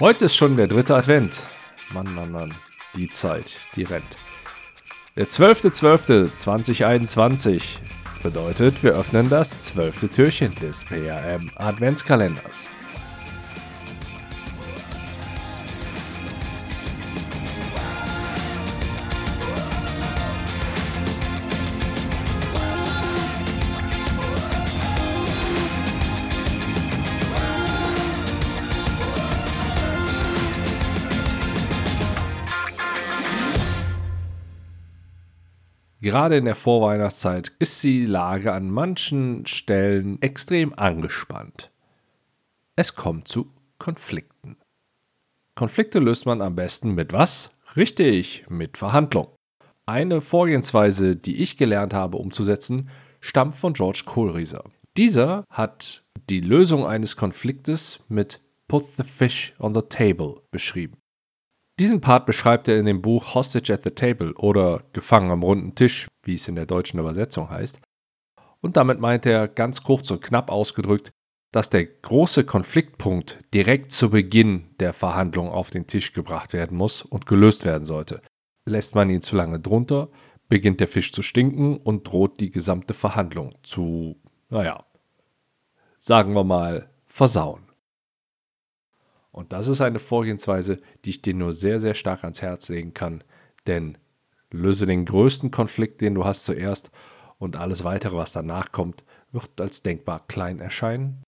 [0.00, 1.30] Heute ist schon der dritte Advent.
[1.92, 2.50] Mann, Mann, Mann.
[2.94, 4.16] Die Zeit, die rennt.
[5.14, 7.60] Der 12.12.2021
[8.22, 12.70] bedeutet, wir öffnen das zwölfte Türchen des PRM Adventskalenders.
[36.02, 41.70] Gerade in der Vorweihnachtszeit ist die Lage an manchen Stellen extrem angespannt.
[42.74, 44.56] Es kommt zu Konflikten.
[45.54, 47.50] Konflikte löst man am besten mit was?
[47.76, 49.28] Richtig, mit Verhandlung.
[49.84, 52.88] Eine Vorgehensweise, die ich gelernt habe umzusetzen,
[53.20, 54.64] stammt von George Kohlrieser.
[54.96, 60.99] Dieser hat die Lösung eines Konfliktes mit Put the Fish on the Table beschrieben.
[61.80, 65.74] Diesen Part beschreibt er in dem Buch Hostage at the Table oder Gefangen am runden
[65.74, 67.80] Tisch, wie es in der deutschen Übersetzung heißt.
[68.60, 71.10] Und damit meint er ganz kurz und knapp ausgedrückt,
[71.52, 77.00] dass der große Konfliktpunkt direkt zu Beginn der Verhandlung auf den Tisch gebracht werden muss
[77.00, 78.20] und gelöst werden sollte.
[78.66, 80.10] Lässt man ihn zu lange drunter,
[80.50, 84.84] beginnt der Fisch zu stinken und droht die gesamte Verhandlung zu, naja,
[85.96, 87.69] sagen wir mal, versauen.
[89.32, 92.94] Und das ist eine Vorgehensweise, die ich dir nur sehr, sehr stark ans Herz legen
[92.94, 93.22] kann.
[93.66, 93.98] Denn
[94.50, 96.90] löse den größten Konflikt, den du hast, zuerst
[97.38, 101.22] und alles weitere, was danach kommt, wird als denkbar klein erscheinen.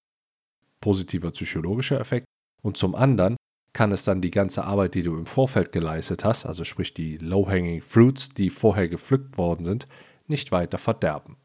[0.81, 2.27] Positiver psychologischer Effekt.
[2.63, 3.37] Und zum anderen
[3.73, 7.17] kann es dann die ganze Arbeit, die du im Vorfeld geleistet hast, also sprich die
[7.19, 9.89] Low-Hanging Fruits, die vorher gepflückt worden sind,
[10.27, 11.37] nicht weiter verderben.